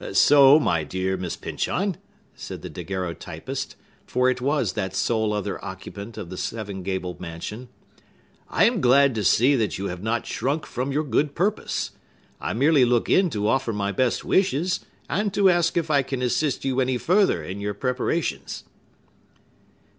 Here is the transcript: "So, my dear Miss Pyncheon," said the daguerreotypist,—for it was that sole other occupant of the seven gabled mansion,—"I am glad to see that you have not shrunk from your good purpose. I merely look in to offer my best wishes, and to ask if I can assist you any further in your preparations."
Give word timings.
"So, 0.13 0.59
my 0.59 0.83
dear 0.83 1.15
Miss 1.15 1.35
Pyncheon," 1.35 1.95
said 2.33 2.63
the 2.63 2.71
daguerreotypist,—for 2.71 4.31
it 4.31 4.41
was 4.41 4.73
that 4.73 4.95
sole 4.95 5.31
other 5.31 5.63
occupant 5.63 6.17
of 6.17 6.31
the 6.31 6.37
seven 6.37 6.81
gabled 6.81 7.21
mansion,—"I 7.21 8.63
am 8.63 8.81
glad 8.81 9.13
to 9.13 9.23
see 9.23 9.55
that 9.57 9.77
you 9.77 9.89
have 9.89 10.01
not 10.01 10.25
shrunk 10.25 10.65
from 10.65 10.91
your 10.91 11.03
good 11.03 11.35
purpose. 11.35 11.91
I 12.39 12.53
merely 12.53 12.83
look 12.83 13.11
in 13.11 13.29
to 13.29 13.47
offer 13.47 13.73
my 13.73 13.91
best 13.91 14.25
wishes, 14.25 14.79
and 15.07 15.31
to 15.35 15.51
ask 15.51 15.77
if 15.77 15.91
I 15.91 16.01
can 16.01 16.23
assist 16.23 16.65
you 16.65 16.81
any 16.81 16.97
further 16.97 17.43
in 17.43 17.61
your 17.61 17.75
preparations." 17.75 18.63